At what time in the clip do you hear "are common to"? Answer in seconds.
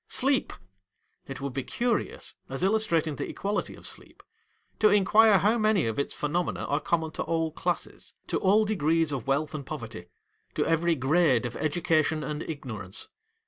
6.65-7.21